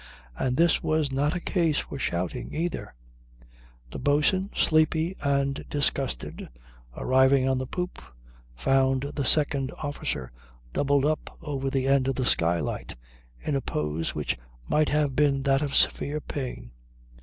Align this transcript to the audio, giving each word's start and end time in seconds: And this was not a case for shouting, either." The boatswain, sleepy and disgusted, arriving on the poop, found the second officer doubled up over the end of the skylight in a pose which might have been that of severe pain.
And 0.35 0.57
this 0.57 0.81
was 0.81 1.11
not 1.11 1.35
a 1.35 1.39
case 1.39 1.77
for 1.77 1.99
shouting, 1.99 2.55
either." 2.55 2.95
The 3.91 3.99
boatswain, 3.99 4.49
sleepy 4.55 5.15
and 5.23 5.63
disgusted, 5.69 6.47
arriving 6.97 7.47
on 7.47 7.59
the 7.59 7.67
poop, 7.67 8.01
found 8.55 9.03
the 9.13 9.23
second 9.23 9.71
officer 9.83 10.31
doubled 10.73 11.05
up 11.05 11.37
over 11.43 11.69
the 11.69 11.85
end 11.85 12.07
of 12.07 12.15
the 12.15 12.25
skylight 12.25 12.95
in 13.39 13.55
a 13.55 13.61
pose 13.61 14.15
which 14.15 14.35
might 14.67 14.89
have 14.89 15.15
been 15.15 15.43
that 15.43 15.61
of 15.61 15.75
severe 15.75 16.19
pain. 16.19 16.71